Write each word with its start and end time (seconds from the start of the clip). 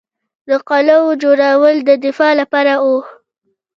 د 0.49 0.51
قلعو 0.69 1.09
جوړول 1.23 1.75
د 1.87 1.89
دفاع 2.05 2.31
لپاره 2.41 2.73
وو 2.85 2.97